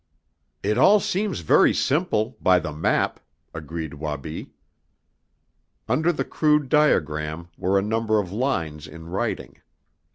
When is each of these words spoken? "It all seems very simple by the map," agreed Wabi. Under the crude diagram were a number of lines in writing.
"It 0.63 0.79
all 0.79 0.99
seems 0.99 1.41
very 1.41 1.75
simple 1.75 2.35
by 2.41 2.57
the 2.57 2.71
map," 2.73 3.19
agreed 3.53 3.93
Wabi. 3.93 4.51
Under 5.87 6.11
the 6.11 6.25
crude 6.25 6.69
diagram 6.69 7.49
were 7.55 7.77
a 7.77 7.83
number 7.83 8.17
of 8.17 8.31
lines 8.31 8.87
in 8.87 9.05
writing. 9.09 9.61